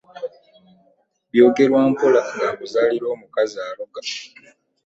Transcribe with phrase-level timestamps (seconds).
[1.31, 3.99] Byogerwa mpola nga akuzaalira omukazi aloga.